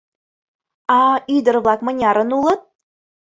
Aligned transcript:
—А 0.99 1.01
ӱдыр-влак 1.35 1.79
мынярын 1.85 2.29
улыт? 2.37 2.61